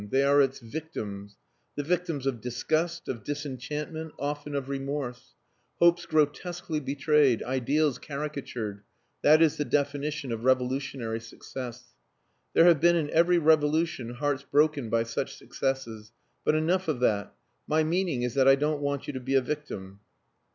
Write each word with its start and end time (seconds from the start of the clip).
They 0.09 0.23
are 0.23 0.41
its 0.41 0.57
victims: 0.57 1.37
the 1.75 1.83
victims 1.83 2.25
of 2.25 2.41
disgust, 2.41 3.07
of 3.07 3.23
disenchantment 3.23 4.13
often 4.17 4.55
of 4.55 4.67
remorse. 4.67 5.35
Hopes 5.77 6.07
grotesquely 6.07 6.79
betrayed, 6.79 7.43
ideals 7.43 7.99
caricatured 7.99 8.81
that 9.21 9.43
is 9.43 9.57
the 9.57 9.63
definition 9.63 10.31
of 10.31 10.43
revolutionary 10.43 11.19
success. 11.19 11.93
There 12.55 12.65
have 12.65 12.81
been 12.81 12.95
in 12.95 13.11
every 13.11 13.37
revolution 13.37 14.15
hearts 14.15 14.41
broken 14.43 14.89
by 14.89 15.03
such 15.03 15.35
successes. 15.35 16.11
But 16.43 16.55
enough 16.55 16.87
of 16.87 16.99
that. 17.01 17.35
My 17.67 17.83
meaning 17.83 18.23
is 18.23 18.33
that 18.33 18.47
I 18.47 18.55
don't 18.55 18.81
want 18.81 19.05
you 19.05 19.13
to 19.13 19.19
be 19.19 19.35
a 19.35 19.41
victim." 19.41 19.99